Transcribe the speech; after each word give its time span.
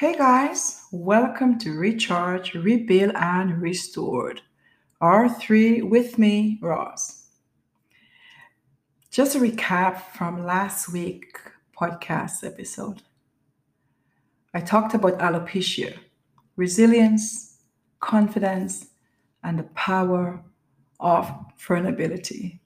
Hey 0.00 0.16
guys, 0.16 0.86
welcome 0.92 1.58
to 1.58 1.76
Recharge, 1.76 2.54
Rebuild, 2.54 3.12
and 3.14 3.60
Restored. 3.60 4.40
R3 5.02 5.90
with 5.90 6.16
me, 6.16 6.58
Ross. 6.62 7.26
Just 9.10 9.36
a 9.36 9.38
recap 9.38 10.00
from 10.14 10.46
last 10.46 10.90
week 10.90 11.38
podcast 11.78 12.46
episode. 12.46 13.02
I 14.54 14.60
talked 14.60 14.94
about 14.94 15.18
alopecia, 15.18 15.98
resilience, 16.56 17.58
confidence, 18.00 18.86
and 19.44 19.58
the 19.58 19.64
power 19.74 20.42
of 20.98 21.30
vulnerability. 21.58 22.58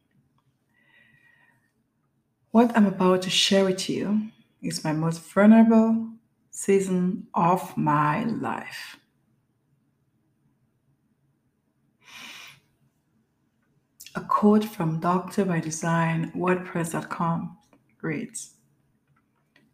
What 2.52 2.70
I'm 2.76 2.86
about 2.86 3.22
to 3.22 3.30
share 3.30 3.64
with 3.64 3.90
you 3.90 4.28
is 4.62 4.84
my 4.84 4.92
most 4.92 5.20
vulnerable 5.32 6.13
season 6.54 7.26
of 7.34 7.76
my 7.76 8.22
life. 8.24 8.96
A 14.14 14.20
quote 14.20 14.64
from 14.64 15.00
Doctor 15.00 15.44
by 15.44 15.58
Design, 15.58 16.30
WordPress.com 16.36 17.58
reads 18.02 18.54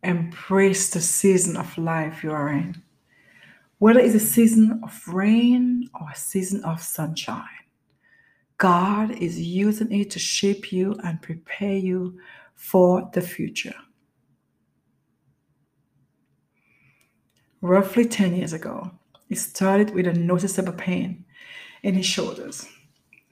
Embrace 0.02 0.88
the 0.88 1.02
season 1.02 1.58
of 1.58 1.76
life 1.76 2.24
you 2.24 2.32
are 2.32 2.48
in, 2.48 2.82
whether 3.76 4.00
it's 4.00 4.14
a 4.14 4.18
season 4.18 4.80
of 4.82 5.06
rain 5.06 5.86
or 6.00 6.08
a 6.10 6.16
season 6.16 6.64
of 6.64 6.80
sunshine. 6.80 7.44
God 8.56 9.10
is 9.10 9.38
using 9.38 9.92
it 9.92 10.10
to 10.12 10.18
shape 10.18 10.72
you 10.72 10.96
and 11.04 11.20
prepare 11.20 11.76
you 11.76 12.18
for 12.54 13.10
the 13.12 13.20
future. 13.20 13.74
Roughly 17.60 18.04
10 18.04 18.36
years 18.36 18.52
ago. 18.52 18.90
He 19.28 19.34
started 19.34 19.94
with 19.94 20.06
a 20.06 20.12
noticeable 20.12 20.72
pain 20.72 21.24
in 21.82 21.94
his 21.94 22.06
shoulders. 22.06 22.66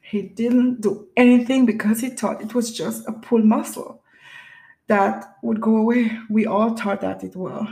He 0.00 0.22
didn't 0.22 0.80
do 0.80 1.08
anything 1.16 1.66
because 1.66 2.00
he 2.00 2.10
thought 2.10 2.40
it 2.40 2.54
was 2.54 2.72
just 2.72 3.06
a 3.06 3.12
pull 3.12 3.42
muscle 3.42 4.02
that 4.86 5.36
would 5.42 5.60
go 5.60 5.76
away. 5.76 6.18
We 6.30 6.46
all 6.46 6.76
thought 6.76 7.02
that 7.02 7.22
it 7.22 7.36
will. 7.36 7.68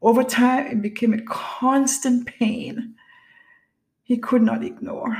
Over 0.00 0.22
time, 0.22 0.66
it 0.66 0.82
became 0.82 1.12
a 1.12 1.22
constant 1.22 2.26
pain 2.26 2.94
he 4.02 4.18
could 4.18 4.42
not 4.42 4.62
ignore. 4.62 5.16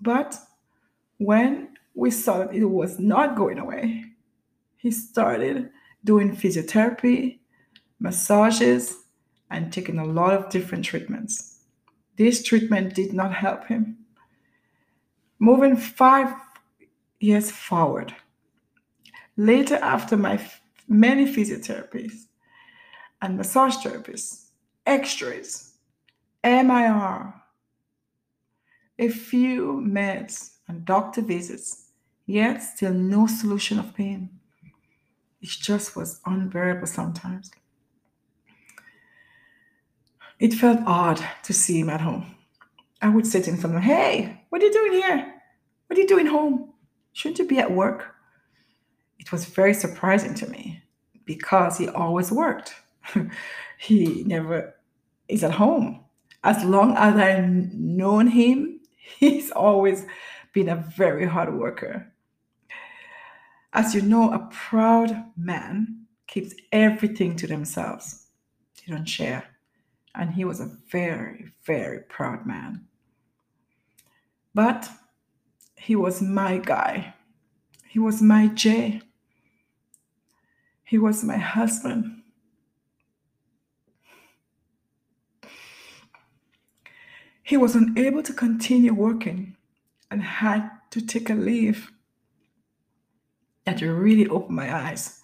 But 0.00 0.36
when 1.18 1.74
we 1.94 2.10
saw 2.10 2.38
that 2.38 2.54
it 2.54 2.64
was 2.64 2.98
not 2.98 3.36
going 3.36 3.58
away, 3.58 4.04
he 4.76 4.90
started 4.90 5.70
doing 6.04 6.36
physiotherapy 6.36 7.38
massages, 8.04 8.98
and 9.50 9.72
taking 9.72 9.98
a 9.98 10.04
lot 10.04 10.34
of 10.34 10.50
different 10.50 10.84
treatments. 10.84 11.60
This 12.16 12.42
treatment 12.42 12.94
did 12.94 13.12
not 13.14 13.34
help 13.34 13.66
him. 13.66 13.96
Moving 15.38 15.74
five 15.76 16.34
years 17.18 17.50
forward, 17.50 18.14
later 19.36 19.76
after 19.76 20.16
my 20.16 20.38
many 20.86 21.24
physiotherapies 21.24 22.26
and 23.22 23.38
massage 23.38 23.76
therapists, 23.76 24.50
x-rays, 24.86 25.74
MIR, 26.44 27.34
a 28.98 29.08
few 29.08 29.82
meds 29.82 30.56
and 30.68 30.84
doctor 30.84 31.22
visits, 31.22 31.90
yet 32.26 32.62
still 32.62 32.92
no 32.92 33.26
solution 33.26 33.78
of 33.78 33.94
pain. 33.94 34.28
It 35.40 35.48
just 35.48 35.96
was 35.96 36.20
unbearable 36.26 36.86
sometimes. 36.86 37.50
It 40.38 40.54
felt 40.54 40.80
odd 40.86 41.24
to 41.44 41.52
see 41.52 41.80
him 41.80 41.90
at 41.90 42.00
home. 42.00 42.34
I 43.00 43.08
would 43.08 43.26
sit 43.26 43.48
in 43.48 43.56
front 43.56 43.76
of 43.76 43.82
him, 43.82 43.88
hey, 43.88 44.44
what 44.48 44.62
are 44.62 44.66
you 44.66 44.72
doing 44.72 44.92
here? 44.92 45.34
What 45.86 45.98
are 45.98 46.00
you 46.00 46.08
doing 46.08 46.26
home? 46.26 46.72
Shouldn't 47.12 47.38
you 47.38 47.46
be 47.46 47.58
at 47.58 47.70
work? 47.70 48.14
It 49.18 49.30
was 49.30 49.44
very 49.44 49.74
surprising 49.74 50.34
to 50.34 50.48
me 50.48 50.82
because 51.24 51.78
he 51.78 51.88
always 51.88 52.32
worked. 52.32 52.74
he 53.78 54.24
never 54.24 54.74
is 55.28 55.44
at 55.44 55.52
home. 55.52 56.04
As 56.42 56.64
long 56.64 56.96
as 56.96 57.14
I've 57.14 57.48
known 57.72 58.26
him, 58.26 58.80
he's 59.18 59.50
always 59.50 60.06
been 60.52 60.68
a 60.68 60.76
very 60.96 61.26
hard 61.26 61.54
worker. 61.54 62.12
As 63.72 63.94
you 63.94 64.02
know, 64.02 64.32
a 64.32 64.48
proud 64.52 65.24
man 65.36 66.06
keeps 66.26 66.54
everything 66.70 67.34
to 67.36 67.46
themselves. 67.46 68.26
They 68.86 68.94
don't 68.94 69.08
share. 69.08 69.53
And 70.14 70.30
he 70.30 70.44
was 70.44 70.60
a 70.60 70.70
very, 70.90 71.52
very 71.64 72.00
proud 72.00 72.46
man. 72.46 72.86
But 74.54 74.88
he 75.76 75.96
was 75.96 76.22
my 76.22 76.58
guy. 76.58 77.14
He 77.88 77.98
was 77.98 78.22
my 78.22 78.48
Jay. 78.48 79.02
He 80.84 80.98
was 80.98 81.24
my 81.24 81.36
husband. 81.36 82.22
He 87.42 87.56
was 87.56 87.74
unable 87.74 88.22
to 88.22 88.32
continue 88.32 88.94
working 88.94 89.56
and 90.10 90.22
had 90.22 90.70
to 90.90 91.04
take 91.04 91.28
a 91.28 91.34
leave. 91.34 91.90
That 93.66 93.80
really 93.80 94.28
opened 94.28 94.56
my 94.56 94.74
eyes 94.74 95.20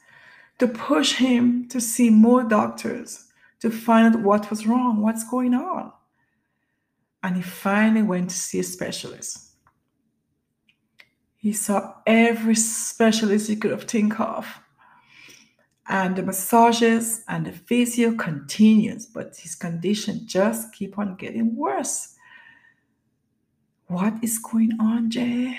to 0.59 0.69
push 0.69 1.15
him 1.15 1.69
to 1.69 1.81
see 1.81 2.11
more 2.11 2.43
doctors 2.43 3.30
to 3.61 3.71
find 3.71 4.15
out 4.15 4.23
what 4.23 4.51
was 4.51 4.67
wrong, 4.67 5.03
what's 5.03 5.29
going 5.29 5.55
on. 5.55 5.93
And 7.23 7.37
he 7.37 7.43
finally 7.43 8.03
went 8.03 8.31
to 8.31 8.37
see 8.37 8.61
a 8.61 8.65
specialist. 8.65 9.51
He 11.37 11.53
saw 11.53 11.95
every 12.07 12.55
specialist 12.55 13.49
he 13.49 13.57
could 13.57 13.71
have 13.71 13.85
think 13.85 14.19
of. 14.21 14.47
And 15.89 16.15
the 16.15 16.23
massages 16.23 17.25
and 17.29 17.47
the 17.47 17.53
physio 17.53 18.15
continues, 18.15 19.07
but 19.07 19.37
his 19.37 19.55
condition 19.55 20.27
just 20.27 20.73
keep 20.73 20.99
on 20.99 21.17
getting 21.17 21.57
worse. 21.57 22.15
What 23.87 24.15
is 24.23 24.39
going 24.39 24.79
on, 24.81 25.11
Jay? 25.11 25.59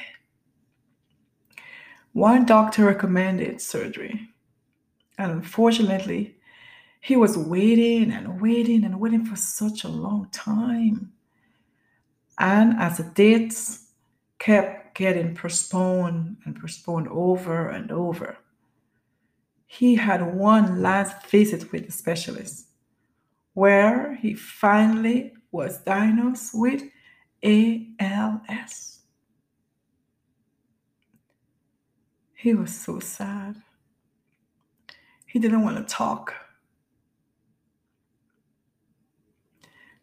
One 2.13 2.45
doctor 2.45 2.85
recommended 2.85 3.59
surgery. 3.59 4.29
And 5.17 5.31
unfortunately, 5.31 6.37
he 7.01 7.15
was 7.15 7.35
waiting 7.37 8.11
and 8.11 8.39
waiting 8.39 8.83
and 8.83 8.99
waiting 8.99 9.25
for 9.25 9.35
such 9.35 9.83
a 9.83 9.89
long 9.89 10.29
time. 10.31 11.11
And 12.39 12.79
as 12.79 12.97
the 12.97 13.03
dates 13.03 13.87
kept 14.37 14.95
getting 14.95 15.35
postponed 15.35 16.37
and 16.45 16.59
postponed 16.59 17.07
over 17.07 17.69
and 17.69 17.91
over, 17.91 18.37
he 19.65 19.95
had 19.95 20.35
one 20.35 20.81
last 20.81 21.25
visit 21.27 21.71
with 21.71 21.87
the 21.87 21.91
specialist 21.91 22.67
where 23.53 24.15
he 24.15 24.33
finally 24.35 25.33
was 25.51 25.79
diagnosed 25.79 26.51
with 26.53 26.83
ALS. 27.43 28.99
He 32.35 32.53
was 32.53 32.73
so 32.73 32.99
sad. 32.99 33.55
He 35.25 35.39
didn't 35.39 35.63
want 35.63 35.77
to 35.77 35.93
talk. 35.93 36.40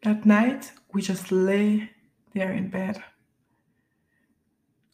That 0.09 0.25
night, 0.25 0.73
we 0.95 1.03
just 1.03 1.31
lay 1.31 1.91
there 2.33 2.51
in 2.51 2.71
bed, 2.71 3.05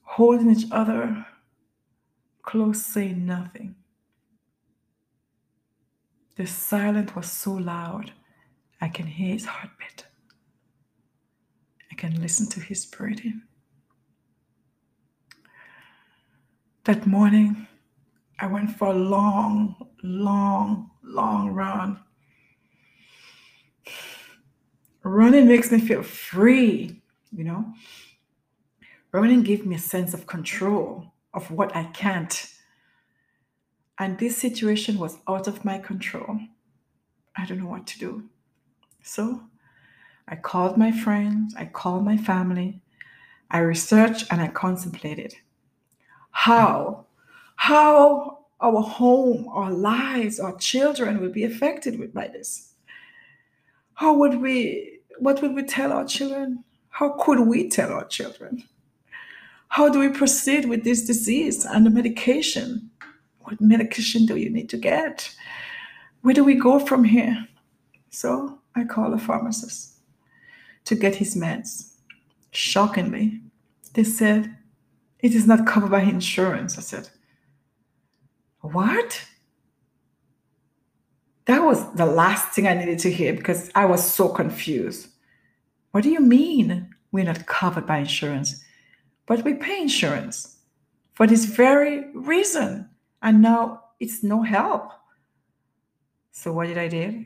holding 0.02 0.50
each 0.50 0.66
other 0.72 1.24
close, 2.42 2.84
saying 2.84 3.24
nothing. 3.24 3.76
The 6.34 6.48
silence 6.48 7.14
was 7.14 7.30
so 7.30 7.52
loud, 7.52 8.10
I 8.80 8.88
can 8.88 9.06
hear 9.06 9.34
his 9.34 9.44
heartbeat. 9.44 10.04
I 11.92 11.94
can 11.94 12.20
listen 12.20 12.48
to 12.48 12.58
his 12.58 12.84
breathing. 12.84 13.42
That 16.86 17.06
morning, 17.06 17.68
I 18.40 18.48
went 18.48 18.76
for 18.76 18.88
a 18.88 18.94
long, 18.94 19.76
long, 20.02 20.90
long 21.04 21.50
run 21.50 22.00
running 25.04 25.46
makes 25.46 25.70
me 25.70 25.78
feel 25.80 26.02
free, 26.02 27.02
you 27.32 27.44
know. 27.44 27.72
Running 29.12 29.42
gives 29.42 29.64
me 29.64 29.76
a 29.76 29.78
sense 29.78 30.14
of 30.14 30.26
control 30.26 31.12
of 31.32 31.50
what 31.50 31.74
I 31.76 31.84
can't. 31.84 32.50
And 33.98 34.18
this 34.18 34.36
situation 34.36 34.98
was 34.98 35.18
out 35.28 35.46
of 35.46 35.64
my 35.64 35.78
control. 35.78 36.40
I 37.36 37.46
don't 37.46 37.58
know 37.58 37.66
what 37.66 37.86
to 37.88 37.98
do. 37.98 38.24
So 39.02 39.42
I 40.26 40.36
called 40.36 40.76
my 40.76 40.90
friends, 40.90 41.54
I 41.56 41.66
called 41.66 42.04
my 42.04 42.16
family, 42.16 42.80
I 43.50 43.58
researched 43.58 44.26
and 44.30 44.40
I 44.40 44.48
contemplated 44.48 45.34
how, 46.30 47.06
how 47.56 48.46
our 48.60 48.82
home, 48.82 49.46
our 49.50 49.70
lives, 49.70 50.40
our 50.40 50.56
children 50.56 51.20
will 51.20 51.30
be 51.30 51.44
affected 51.44 52.12
by 52.14 52.28
this. 52.28 52.73
How 53.94 54.14
would 54.14 54.40
we, 54.40 55.00
what 55.18 55.40
would 55.42 55.54
we 55.54 55.64
tell 55.64 55.92
our 55.92 56.04
children? 56.04 56.64
How 56.88 57.10
could 57.20 57.40
we 57.40 57.68
tell 57.68 57.92
our 57.92 58.06
children? 58.06 58.64
How 59.68 59.88
do 59.88 59.98
we 59.98 60.08
proceed 60.08 60.66
with 60.68 60.84
this 60.84 61.06
disease 61.06 61.64
and 61.64 61.84
the 61.84 61.90
medication? 61.90 62.90
What 63.40 63.60
medication 63.60 64.26
do 64.26 64.36
you 64.36 64.50
need 64.50 64.68
to 64.70 64.76
get? 64.76 65.34
Where 66.22 66.34
do 66.34 66.44
we 66.44 66.54
go 66.54 66.78
from 66.78 67.04
here? 67.04 67.48
So 68.10 68.60
I 68.76 68.84
called 68.84 69.14
a 69.14 69.18
pharmacist 69.18 69.94
to 70.84 70.94
get 70.94 71.16
his 71.16 71.34
meds. 71.36 71.94
Shockingly, 72.52 73.40
they 73.94 74.04
said 74.04 74.56
it 75.18 75.34
is 75.34 75.46
not 75.46 75.66
covered 75.66 75.90
by 75.90 76.02
insurance. 76.02 76.78
I 76.78 76.82
said, 76.82 77.08
What? 78.60 79.26
That 81.46 81.62
was 81.62 81.92
the 81.94 82.06
last 82.06 82.54
thing 82.54 82.66
I 82.66 82.74
needed 82.74 82.98
to 83.00 83.12
hear 83.12 83.34
because 83.34 83.70
I 83.74 83.84
was 83.84 84.02
so 84.02 84.28
confused. 84.28 85.08
What 85.90 86.02
do 86.02 86.10
you 86.10 86.20
mean 86.20 86.94
we're 87.12 87.24
not 87.24 87.46
covered 87.46 87.86
by 87.86 87.98
insurance? 87.98 88.64
But 89.26 89.44
we 89.44 89.54
pay 89.54 89.82
insurance 89.82 90.56
for 91.14 91.26
this 91.26 91.44
very 91.44 92.10
reason. 92.14 92.88
And 93.22 93.42
now 93.42 93.84
it's 94.00 94.22
no 94.22 94.42
help. 94.42 94.90
So 96.32 96.52
what 96.52 96.66
did 96.66 96.78
I 96.78 96.88
do? 96.88 97.24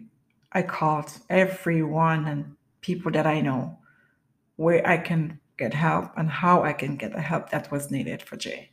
I 0.53 0.63
called 0.63 1.13
everyone 1.29 2.27
and 2.27 2.57
people 2.81 3.13
that 3.13 3.27
I 3.27 3.41
know 3.41 3.79
where 4.57 4.87
I 4.87 4.99
can 4.99 5.41
get 5.57 5.75
help 5.75 6.13
and 6.17 6.31
how 6.31 6.63
I 6.63 6.73
can 6.73 6.97
get 6.97 7.13
the 7.13 7.21
help 7.21 7.51
that 7.51 7.71
was 7.71 7.91
needed 7.91 8.23
for 8.23 8.37
Jay. 8.37 8.71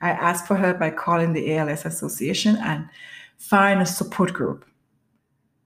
I 0.00 0.10
asked 0.10 0.46
for 0.46 0.56
help 0.56 0.78
by 0.78 0.90
calling 0.90 1.32
the 1.32 1.56
ALS 1.56 1.84
Association 1.86 2.56
and 2.56 2.88
find 3.38 3.80
a 3.80 3.86
support 3.86 4.32
group. 4.32 4.64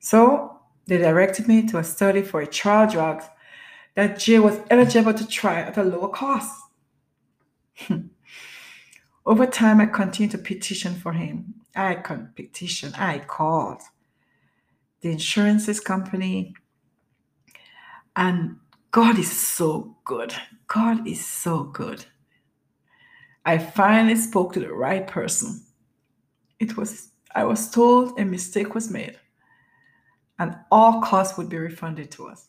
So 0.01 0.61
they 0.87 0.99
directed 0.99 1.49
me 1.49 1.67
to 1.69 1.79
a 1.79 1.85
study 1.85 2.23
for 2.23 2.41
a 2.41 2.47
trial 2.47 2.91
drug 2.91 3.23
that 3.95 4.19
Jay 4.19 4.39
was 4.39 4.59
eligible 4.71 5.15
to 5.15 5.27
try 5.27 5.61
at 5.61 5.77
a 5.77 5.83
lower 5.83 6.09
cost. 6.09 6.61
Over 9.27 9.47
time, 9.47 9.81
I 9.81 9.87
continued 9.87 10.33
to 10.33 10.39
petition 10.39 10.95
for 10.95 11.13
him. 11.13 11.55
I 11.77 11.95
petitioned, 11.95 12.95
I 12.97 13.19
called 13.21 13.83
the 15.03 15.11
insurances 15.13 15.81
company, 15.81 16.55
and 18.17 18.57
God 18.91 19.19
is 19.19 19.31
so 19.31 19.97
good. 20.05 20.35
God 20.67 21.07
is 21.07 21.25
so 21.25 21.65
good. 21.65 22.05
I 23.45 23.59
finally 23.59 24.17
spoke 24.17 24.53
to 24.55 24.61
the 24.61 24.73
right 24.73 25.07
person. 25.07 25.65
It 26.59 26.77
was 26.77 27.10
I 27.35 27.45
was 27.45 27.71
told 27.71 28.19
a 28.19 28.25
mistake 28.25 28.75
was 28.75 28.91
made 28.91 29.19
and 30.39 30.57
all 30.71 31.03
costs 31.03 31.37
would 31.37 31.49
be 31.49 31.59
refunded 31.59 32.11
to 32.13 32.29
us. 32.29 32.49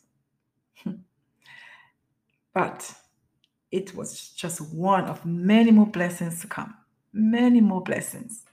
Hmm. 0.82 0.94
but 2.54 2.92
it 3.70 3.94
was 3.94 4.30
just 4.30 4.60
one 4.74 5.04
of 5.04 5.24
many 5.24 5.70
more 5.70 5.86
blessings 5.86 6.40
to 6.40 6.46
come. 6.46 6.74
Many 7.12 7.60
more 7.60 7.82
blessings. 7.82 8.44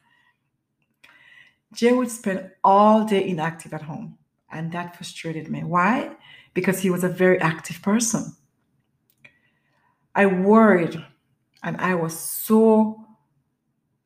Jay 1.73 1.93
would 1.93 2.11
spend 2.11 2.51
all 2.63 3.05
day 3.05 3.27
inactive 3.27 3.73
at 3.73 3.83
home, 3.83 4.17
and 4.51 4.71
that 4.71 4.95
frustrated 4.95 5.49
me. 5.49 5.63
Why? 5.63 6.15
Because 6.53 6.79
he 6.79 6.89
was 6.89 7.03
a 7.03 7.09
very 7.09 7.39
active 7.39 7.81
person. 7.81 8.35
I 10.15 10.25
worried 10.25 11.01
and 11.63 11.77
I 11.77 11.95
was 11.95 12.17
so 12.17 12.98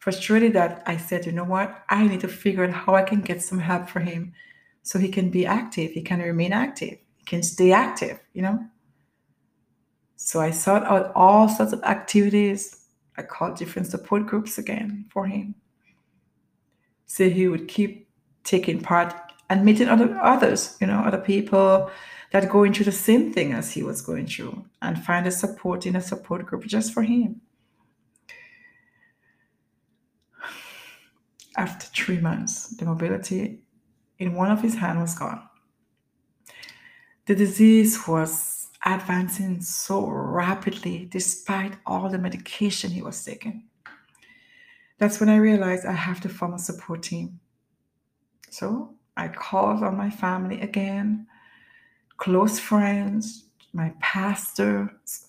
frustrated 0.04 0.52
that 0.52 0.84
I 0.86 0.98
said, 0.98 1.26
you 1.26 1.32
know 1.32 1.46
what? 1.46 1.82
I 1.88 2.06
need 2.06 2.20
to 2.22 2.28
figure 2.28 2.66
out 2.66 2.72
how 2.72 2.94
I 2.94 3.04
can 3.04 3.22
get 3.22 3.42
some 3.42 3.60
help 3.60 3.88
for 3.88 4.02
him 4.02 4.34
so 4.82 5.00
he 5.00 5.08
can 5.08 5.30
be 5.30 5.46
active, 5.46 5.92
he 5.92 6.02
can 6.02 6.20
remain 6.20 6.52
active, 6.52 6.98
he 7.16 7.24
can 7.26 7.42
stay 7.42 7.72
active, 7.72 8.20
you 8.34 8.42
know? 8.42 8.60
So 10.18 10.42
I 10.42 10.52
sought 10.52 10.84
out 10.84 11.14
all 11.16 11.48
sorts 11.48 11.72
of 11.72 11.82
activities. 11.84 12.84
I 13.18 13.22
called 13.22 13.56
different 13.56 13.88
support 13.88 14.26
groups 14.26 14.58
again 14.58 15.06
for 15.10 15.26
him. 15.26 15.56
So 17.06 17.30
he 17.30 17.48
would 17.48 17.70
keep 17.70 18.10
taking 18.44 18.82
part 18.82 19.16
and 19.50 19.64
meeting 19.64 19.88
other 19.88 20.20
others, 20.22 20.76
you 20.82 20.88
know, 20.88 21.00
other 21.00 21.22
people 21.22 21.90
that 22.32 22.50
going 22.50 22.74
through 22.74 22.92
the 22.92 22.92
same 22.92 23.32
thing 23.32 23.54
as 23.54 23.72
he 23.72 23.84
was 23.84 24.02
going 24.02 24.28
through 24.28 24.66
and 24.82 25.02
find 25.02 25.26
a 25.28 25.32
support 25.32 25.86
in 25.86 25.96
a 25.96 26.02
support 26.02 26.46
group 26.46 26.66
just 26.66 26.94
for 26.94 27.04
him. 27.04 27.40
After 31.58 31.86
three 31.88 32.20
months, 32.20 32.70
the 32.78 32.86
mobility 32.86 33.60
in 34.20 34.34
one 34.34 34.52
of 34.52 34.62
his 34.62 34.76
hands 34.76 35.02
was 35.02 35.16
gone. 35.16 35.42
The 37.26 37.36
disease 37.36 38.08
was 38.08 38.68
advancing 38.86 39.62
so 39.62 40.06
rapidly 40.08 41.08
despite 41.10 41.78
all 41.86 42.10
the 42.10 42.18
medication 42.18 42.92
he 42.92 43.02
was 43.02 43.24
taking. 43.24 43.66
That's 44.98 45.20
when 45.20 45.30
I 45.30 45.38
realized 45.38 45.86
I 45.86 45.94
have 45.94 46.22
to 46.22 46.30
form 46.30 46.54
a 46.54 46.60
support 46.60 47.04
team. 47.04 47.40
So 48.50 48.96
I 49.16 49.28
called 49.28 49.84
on 49.84 49.98
my 49.98 50.10
family 50.10 50.62
again, 50.62 51.28
close 52.18 52.60
friends, 52.60 53.46
my 53.74 53.94
pastors, 54.00 55.28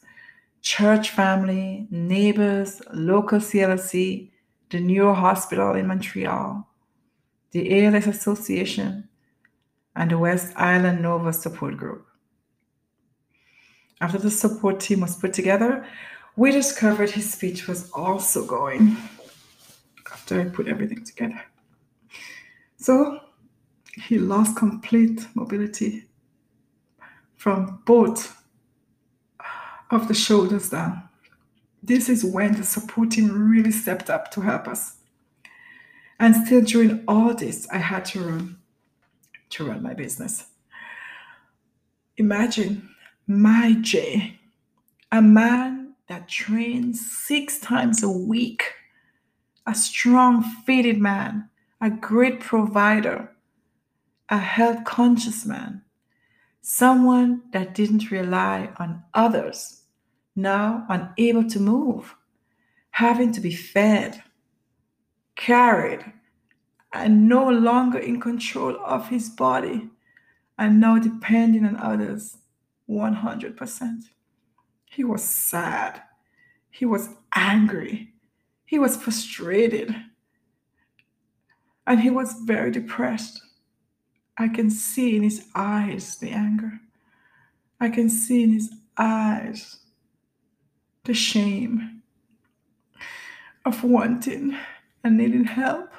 church 0.62 1.10
family, 1.10 1.86
neighbors, 1.90 2.82
local 2.92 3.38
CLSC, 3.38 4.30
the 4.74 4.80
Neuro 4.80 5.14
Hospital 5.14 5.74
in 5.74 5.86
Montreal, 5.86 6.66
the 7.52 7.86
ALS 7.86 8.08
Association, 8.08 9.08
and 9.94 10.10
the 10.10 10.18
West 10.18 10.52
Island 10.56 11.00
Nova 11.00 11.32
Support 11.32 11.76
Group. 11.76 12.04
After 14.00 14.18
the 14.18 14.32
support 14.32 14.80
team 14.80 15.02
was 15.02 15.14
put 15.14 15.32
together, 15.32 15.86
we 16.34 16.50
discovered 16.50 17.10
his 17.10 17.32
speech 17.32 17.68
was 17.68 17.88
also 17.92 18.44
going 18.44 18.96
after 20.10 20.40
I 20.40 20.46
put 20.46 20.66
everything 20.66 21.04
together. 21.04 21.40
So 22.76 23.20
he 23.94 24.18
lost 24.18 24.56
complete 24.56 25.24
mobility 25.34 26.08
from 27.36 27.80
both 27.86 28.42
of 29.92 30.08
the 30.08 30.14
shoulders 30.14 30.70
down 30.70 31.08
this 31.86 32.08
is 32.08 32.24
when 32.24 32.54
the 32.54 32.64
support 32.64 33.10
team 33.10 33.50
really 33.50 33.70
stepped 33.70 34.08
up 34.08 34.30
to 34.30 34.40
help 34.40 34.66
us. 34.66 34.96
And 36.18 36.34
still 36.34 36.62
during 36.62 37.04
all 37.06 37.34
this, 37.34 37.68
I 37.70 37.78
had 37.78 38.06
to 38.06 38.20
run 38.20 38.58
to 39.50 39.66
run 39.66 39.82
my 39.82 39.92
business. 39.92 40.46
Imagine 42.16 42.88
my 43.26 43.76
Jay, 43.80 44.40
a 45.12 45.20
man 45.20 45.94
that 46.08 46.28
trains 46.28 47.06
six 47.06 47.58
times 47.58 48.02
a 48.02 48.08
week, 48.08 48.72
a 49.66 49.74
strong, 49.74 50.42
fitted 50.42 50.98
man, 50.98 51.50
a 51.80 51.90
great 51.90 52.40
provider, 52.40 53.30
a 54.28 54.38
health 54.38 54.84
conscious 54.84 55.44
man, 55.44 55.82
someone 56.62 57.42
that 57.52 57.74
didn't 57.74 58.10
rely 58.10 58.70
on 58.78 59.02
others 59.12 59.83
now 60.36 60.86
unable 60.88 61.48
to 61.48 61.60
move, 61.60 62.14
having 62.90 63.32
to 63.32 63.40
be 63.40 63.54
fed, 63.54 64.22
carried, 65.36 66.12
and 66.92 67.28
no 67.28 67.48
longer 67.48 67.98
in 67.98 68.20
control 68.20 68.76
of 68.84 69.08
his 69.08 69.28
body, 69.28 69.90
and 70.58 70.80
now 70.80 70.98
depending 70.98 71.64
on 71.64 71.76
others 71.76 72.38
100%. 72.88 74.02
He 74.86 75.02
was 75.02 75.24
sad. 75.24 76.02
He 76.70 76.84
was 76.84 77.08
angry. 77.34 78.12
He 78.64 78.78
was 78.78 78.96
frustrated. 78.96 79.94
And 81.86 82.00
he 82.00 82.10
was 82.10 82.34
very 82.44 82.70
depressed. 82.70 83.42
I 84.38 84.48
can 84.48 84.70
see 84.70 85.16
in 85.16 85.22
his 85.22 85.46
eyes 85.54 86.16
the 86.16 86.30
anger. 86.30 86.80
I 87.80 87.88
can 87.88 88.08
see 88.08 88.44
in 88.44 88.52
his 88.52 88.72
eyes 88.96 89.78
the 91.04 91.14
shame 91.14 92.02
of 93.64 93.84
wanting 93.84 94.56
and 95.02 95.16
needing 95.16 95.44
help 95.44 95.90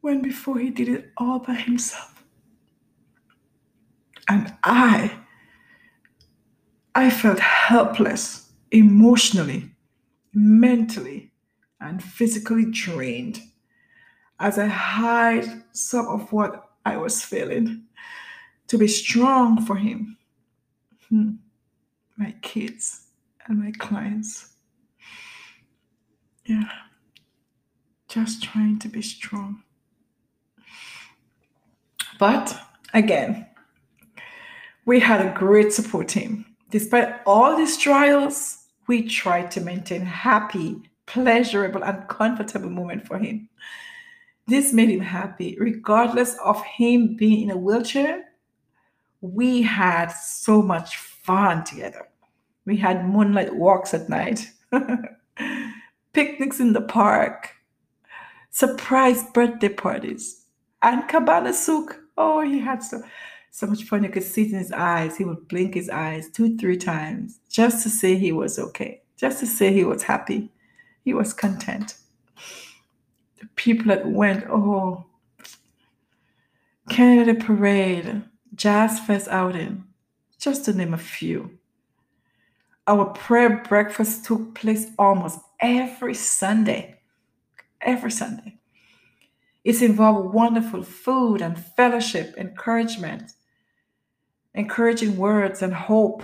when 0.00 0.22
before 0.22 0.58
he 0.58 0.70
did 0.70 0.88
it 0.88 1.10
all 1.16 1.38
by 1.38 1.54
himself. 1.54 2.24
And 4.28 4.54
I, 4.62 5.12
I 6.94 7.10
felt 7.10 7.38
helpless 7.38 8.52
emotionally, 8.70 9.70
mentally, 10.34 11.32
and 11.80 12.02
physically 12.02 12.66
drained 12.70 13.40
as 14.38 14.58
I 14.58 14.66
hide 14.66 15.62
some 15.72 16.06
of 16.06 16.32
what 16.32 16.70
I 16.84 16.96
was 16.96 17.22
feeling 17.22 17.84
to 18.68 18.78
be 18.78 18.88
strong 18.88 19.64
for 19.64 19.76
him. 19.76 20.18
Hmm. 21.08 21.30
My 22.16 22.34
kids 22.42 23.07
and 23.48 23.58
my 23.58 23.72
clients. 23.72 24.50
Yeah, 26.46 26.68
just 28.08 28.42
trying 28.42 28.78
to 28.80 28.88
be 28.88 29.02
strong. 29.02 29.62
But 32.18 32.58
again, 32.94 33.46
we 34.84 35.00
had 35.00 35.20
a 35.20 35.36
great 35.38 35.72
support 35.72 36.08
team. 36.08 36.46
Despite 36.70 37.20
all 37.26 37.56
these 37.56 37.76
trials, 37.76 38.64
we 38.86 39.02
tried 39.02 39.50
to 39.52 39.60
maintain 39.60 40.02
happy, 40.02 40.82
pleasurable, 41.06 41.84
and 41.84 42.08
comfortable 42.08 42.70
moment 42.70 43.06
for 43.06 43.18
him. 43.18 43.48
This 44.46 44.72
made 44.72 44.88
him 44.88 45.00
happy, 45.00 45.56
regardless 45.60 46.36
of 46.42 46.62
him 46.64 47.16
being 47.16 47.42
in 47.42 47.50
a 47.50 47.56
wheelchair. 47.56 48.24
We 49.20 49.62
had 49.62 50.08
so 50.08 50.62
much 50.62 50.96
fun 50.96 51.64
together. 51.64 52.08
We 52.68 52.76
had 52.76 53.08
moonlight 53.08 53.54
walks 53.54 53.94
at 53.94 54.10
night, 54.10 54.52
picnics 56.12 56.60
in 56.60 56.74
the 56.74 56.82
park, 56.82 57.54
surprise 58.50 59.24
birthday 59.32 59.70
parties, 59.70 60.44
and 60.82 61.08
cabane 61.08 61.46
à 61.46 61.54
sucre. 61.54 61.96
Oh, 62.18 62.42
he 62.42 62.58
had 62.58 62.82
so 62.82 63.02
so 63.52 63.66
much 63.66 63.84
fun. 63.84 64.04
You 64.04 64.10
could 64.10 64.22
see 64.22 64.42
it 64.42 64.52
in 64.52 64.58
his 64.58 64.70
eyes. 64.70 65.16
He 65.16 65.24
would 65.24 65.48
blink 65.48 65.72
his 65.76 65.88
eyes 65.88 66.28
two, 66.28 66.58
three 66.58 66.76
times 66.76 67.40
just 67.48 67.82
to 67.84 67.88
say 67.88 68.16
he 68.16 68.32
was 68.32 68.58
okay, 68.58 69.00
just 69.16 69.40
to 69.40 69.46
say 69.46 69.72
he 69.72 69.84
was 69.84 70.02
happy. 70.02 70.52
He 71.06 71.14
was 71.14 71.32
content. 71.32 71.94
The 73.40 73.46
people 73.56 73.86
that 73.86 74.06
went, 74.06 74.44
oh, 74.50 75.06
Canada 76.90 77.34
Parade, 77.34 78.24
Jazz 78.54 79.00
Fest 79.00 79.26
outing, 79.28 79.84
just 80.38 80.66
to 80.66 80.74
name 80.74 80.92
a 80.92 80.98
few. 80.98 81.57
Our 82.88 83.04
prayer 83.04 83.62
breakfast 83.68 84.24
took 84.24 84.54
place 84.54 84.86
almost 84.98 85.40
every 85.60 86.14
Sunday. 86.14 87.00
Every 87.82 88.10
Sunday. 88.10 88.56
It's 89.62 89.82
involved 89.82 90.32
wonderful 90.32 90.82
food 90.82 91.42
and 91.42 91.62
fellowship, 91.62 92.34
encouragement, 92.38 93.32
encouraging 94.54 95.18
words 95.18 95.60
and 95.60 95.74
hope 95.74 96.22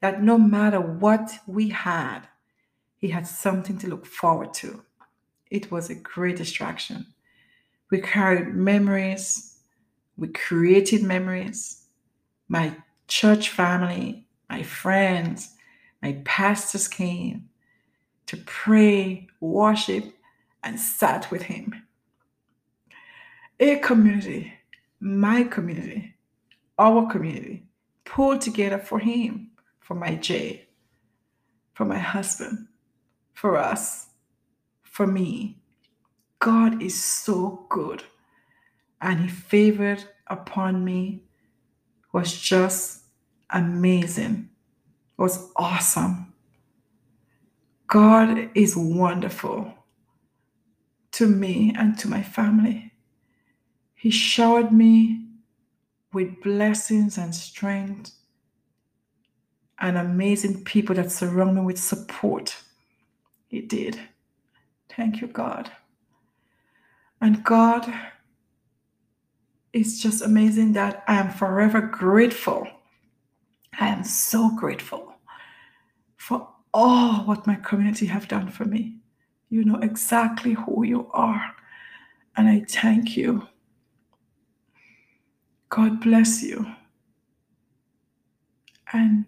that 0.00 0.22
no 0.22 0.38
matter 0.38 0.80
what 0.80 1.32
we 1.48 1.70
had, 1.70 2.20
he 2.96 3.08
had 3.08 3.26
something 3.26 3.78
to 3.78 3.88
look 3.88 4.06
forward 4.06 4.54
to. 4.54 4.84
It 5.50 5.72
was 5.72 5.90
a 5.90 5.96
great 5.96 6.36
distraction. 6.36 7.06
We 7.90 8.00
carried 8.00 8.54
memories, 8.54 9.58
we 10.16 10.28
created 10.28 11.02
memories. 11.02 11.82
My 12.48 12.76
church 13.08 13.50
family, 13.50 14.25
my 14.56 14.62
friends, 14.62 15.54
my 16.02 16.18
pastors 16.24 16.88
came 16.88 17.50
to 18.24 18.38
pray, 18.46 19.28
worship, 19.38 20.04
and 20.64 20.80
sat 20.80 21.30
with 21.30 21.42
him. 21.42 21.82
A 23.60 23.76
community, 23.80 24.54
my 24.98 25.44
community, 25.44 26.14
our 26.78 27.06
community 27.12 27.66
pulled 28.06 28.40
together 28.40 28.78
for 28.78 28.98
him, 28.98 29.50
for 29.80 29.94
my 29.94 30.14
Jay, 30.14 30.68
for 31.74 31.84
my 31.84 31.98
husband, 31.98 32.66
for 33.34 33.58
us, 33.58 34.06
for 34.82 35.06
me. 35.06 35.58
God 36.38 36.82
is 36.82 36.98
so 37.02 37.66
good. 37.68 38.04
And 39.02 39.20
he 39.20 39.28
favored 39.28 40.04
upon 40.28 40.82
me 40.82 41.24
was 42.12 42.40
just 42.40 43.05
amazing, 43.50 44.50
It 45.18 45.22
was 45.22 45.50
awesome. 45.56 46.34
God 47.88 48.50
is 48.54 48.76
wonderful 48.76 49.72
to 51.12 51.26
me 51.26 51.72
and 51.76 51.98
to 51.98 52.08
my 52.08 52.22
family. 52.22 52.92
He 53.94 54.10
showered 54.10 54.72
me 54.72 55.24
with 56.12 56.42
blessings 56.42 57.18
and 57.18 57.34
strength 57.34 58.12
and 59.78 59.96
amazing 59.96 60.64
people 60.64 60.94
that 60.96 61.12
surround 61.12 61.54
me 61.54 61.62
with 61.62 61.78
support. 61.78 62.56
He 63.48 63.60
did. 63.60 64.00
Thank 64.88 65.20
you, 65.20 65.28
God. 65.28 65.70
And 67.20 67.44
God 67.44 67.92
is 69.72 70.00
just 70.00 70.22
amazing 70.22 70.72
that 70.72 71.04
I 71.06 71.16
am 71.16 71.30
forever 71.30 71.80
grateful. 71.80 72.66
I 73.78 73.88
am 73.88 74.04
so 74.04 74.50
grateful 74.56 75.14
for 76.16 76.48
all 76.72 77.24
what 77.24 77.46
my 77.46 77.56
community 77.56 78.06
have 78.06 78.28
done 78.28 78.50
for 78.50 78.64
me. 78.64 78.98
You 79.48 79.64
know 79.64 79.78
exactly 79.80 80.54
who 80.54 80.84
you 80.84 81.10
are. 81.12 81.54
And 82.36 82.48
I 82.48 82.64
thank 82.68 83.16
you. 83.16 83.46
God 85.68 86.00
bless 86.00 86.42
you. 86.42 86.66
And 88.92 89.26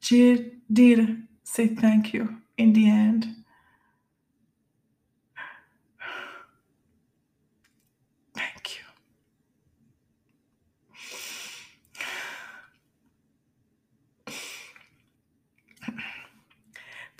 Jill 0.00 0.38
did 0.72 1.22
say 1.44 1.68
thank 1.68 2.12
you 2.12 2.38
in 2.58 2.72
the 2.72 2.88
end. 2.88 3.26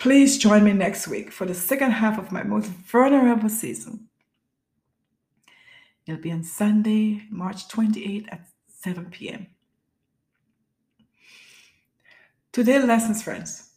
Please 0.07 0.39
join 0.39 0.63
me 0.63 0.73
next 0.73 1.09
week 1.09 1.33
for 1.33 1.47
the 1.47 1.53
second 1.53 1.91
half 1.91 2.17
of 2.17 2.31
my 2.31 2.45
most 2.45 2.69
vulnerable 2.69 3.49
season. 3.49 4.07
It'll 6.07 6.21
be 6.21 6.31
on 6.31 6.45
Sunday, 6.45 7.25
March 7.29 7.67
28th 7.67 8.29
at 8.31 8.47
7 8.69 9.07
p.m. 9.07 9.49
Today, 12.53 12.79
lessons, 12.79 13.25
friends. 13.25 13.71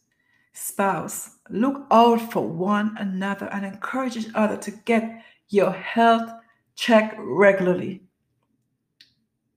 Spouse, 0.54 1.32
look 1.50 1.88
out 1.90 2.32
for 2.32 2.48
one 2.48 2.96
another 3.00 3.48
and 3.48 3.66
encourage 3.66 4.16
each 4.16 4.30
other 4.36 4.58
to 4.58 4.70
get 4.86 5.24
your 5.48 5.72
health 5.72 6.30
checked 6.76 7.16
regularly. 7.18 8.04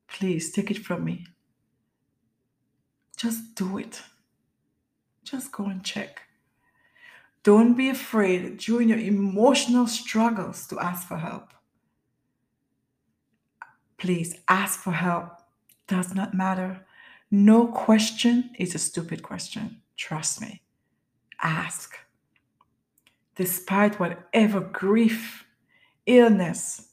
Please 0.09 0.51
take 0.51 0.71
it 0.71 0.79
from 0.79 1.05
me. 1.05 1.27
Just 3.19 3.57
do 3.57 3.77
it. 3.77 4.01
Just 5.23 5.53
go 5.53 5.67
and 5.67 5.85
check. 5.85 6.23
Don't 7.43 7.75
be 7.75 7.89
afraid 7.89 8.59
during 8.59 8.89
your 8.89 8.99
emotional 8.99 9.87
struggles 9.87 10.67
to 10.69 10.79
ask 10.79 11.09
for 11.09 11.17
help. 11.17 11.53
Please 13.99 14.37
ask 14.49 14.81
for 14.81 14.93
help. 14.93 15.31
Does 15.89 16.15
not 16.15 16.35
matter. 16.35 16.87
No 17.31 17.67
question 17.67 18.51
is 18.59 18.75
a 18.75 18.79
stupid 18.79 19.23
question. 19.23 19.81
Trust 19.97 20.41
me. 20.41 20.63
Ask. 21.43 21.97
Despite 23.35 23.99
whatever 23.99 24.61
grief, 24.61 25.45
illness, 26.07 26.89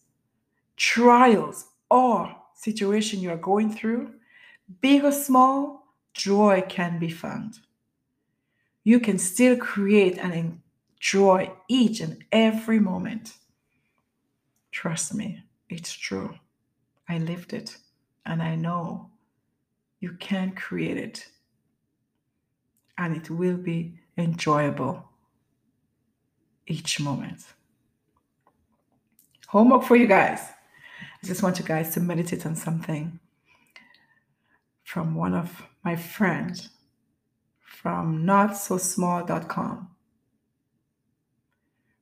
trials, 0.77 1.65
or 1.91 2.35
situation 2.55 3.19
you 3.19 3.31
are 3.31 3.37
going 3.37 3.71
through, 3.71 4.13
big 4.81 5.03
or 5.03 5.11
small, 5.11 5.93
joy 6.13 6.63
can 6.67 6.99
be 6.99 7.09
found. 7.09 7.59
You 8.89 8.99
can 8.99 9.19
still 9.19 9.55
create 9.55 10.17
and 10.17 10.33
enjoy 10.33 11.51
each 11.67 11.99
and 11.99 12.25
every 12.31 12.79
moment. 12.79 13.33
Trust 14.71 15.13
me, 15.13 15.43
it's 15.69 15.93
true. 15.93 16.33
I 17.07 17.19
lived 17.19 17.53
it 17.53 17.77
and 18.25 18.41
I 18.41 18.55
know 18.55 19.11
you 19.99 20.13
can 20.13 20.53
create 20.53 20.97
it 20.97 21.27
and 22.97 23.15
it 23.15 23.29
will 23.29 23.57
be 23.57 23.99
enjoyable 24.17 25.07
each 26.65 26.99
moment. 26.99 27.41
Homework 29.49 29.83
for 29.83 29.97
you 29.97 30.07
guys. 30.07 30.39
I 31.21 31.27
just 31.27 31.43
want 31.43 31.59
you 31.59 31.65
guys 31.65 31.93
to 31.93 31.99
meditate 31.99 32.43
on 32.43 32.55
something 32.55 33.19
from 34.83 35.13
one 35.13 35.35
of 35.35 35.61
my 35.83 35.95
friends 35.95 36.69
from 37.81 38.25
notsosmall.com. 38.25 39.89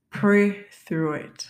Pray 0.09 0.65
through 0.71 1.13
it 1.13 1.47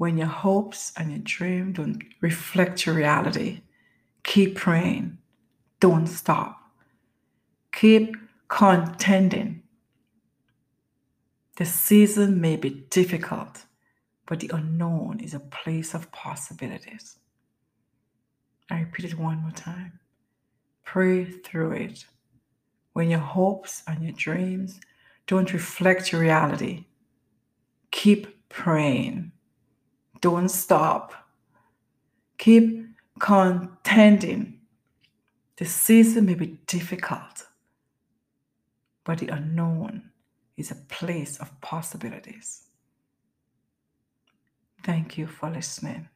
when 0.00 0.16
your 0.16 0.28
hopes 0.28 0.94
and 0.96 1.10
your 1.10 1.18
dreams 1.18 1.76
don't 1.76 2.02
reflect 2.22 2.86
your 2.86 2.94
reality, 2.94 3.60
keep 4.24 4.56
praying. 4.56 5.18
Don't 5.78 6.06
stop. 6.06 6.58
Keep 7.70 8.16
contending. 8.48 9.62
The 11.56 11.66
season 11.66 12.40
may 12.40 12.56
be 12.56 12.86
difficult, 12.88 13.66
but 14.24 14.40
the 14.40 14.50
unknown 14.54 15.20
is 15.20 15.34
a 15.34 15.40
place 15.40 15.92
of 15.92 16.10
possibilities. 16.12 17.18
I 18.70 18.80
repeat 18.80 19.04
it 19.12 19.18
one 19.18 19.42
more 19.42 19.50
time. 19.50 20.00
Pray 20.82 21.26
through 21.26 21.72
it. 21.72 22.06
When 22.92 23.10
your 23.10 23.20
hopes 23.20 23.82
and 23.86 24.02
your 24.02 24.12
dreams 24.12 24.80
don't 25.26 25.52
reflect 25.52 26.12
your 26.12 26.20
reality, 26.20 26.86
keep 27.90 28.48
praying. 28.48 29.32
Don't 30.20 30.48
stop. 30.48 31.14
Keep 32.38 32.86
contending. 33.18 34.60
The 35.56 35.66
season 35.66 36.26
may 36.26 36.34
be 36.34 36.58
difficult, 36.66 37.46
but 39.04 39.18
the 39.18 39.28
unknown 39.28 40.10
is 40.56 40.70
a 40.70 40.74
place 40.74 41.38
of 41.38 41.60
possibilities. 41.60 42.66
Thank 44.82 45.18
you 45.18 45.26
for 45.26 45.50
listening. 45.50 46.08